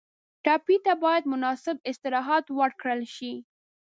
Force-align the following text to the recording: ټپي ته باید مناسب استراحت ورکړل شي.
ټپي 0.43 0.77
ته 0.85 0.93
باید 1.03 1.23
مناسب 1.33 1.75
استراحت 1.89 2.45
ورکړل 2.59 3.01
شي. 3.15 3.33